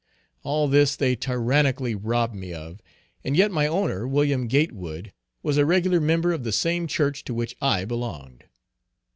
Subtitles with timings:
[0.41, 2.81] All this they tyrannically robbed me of,
[3.23, 4.47] and yet my owner, Wm.
[4.47, 8.45] Gatewood, was a regular member of the same church to which I belonged.